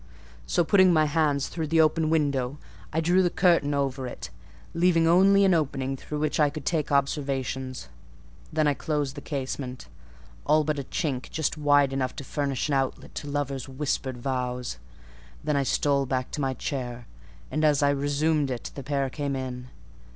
[0.47, 2.57] So putting my hand in through the open window,
[2.91, 4.31] I drew the curtain over it,
[4.73, 7.87] leaving only an opening through which I could take observations;
[8.51, 9.89] then I closed the casement,
[10.43, 14.79] all but a chink just wide enough to furnish an outlet to lovers' whispered vows:
[15.43, 17.05] then I stole back to my chair;
[17.51, 19.67] and as I resumed it the pair came in.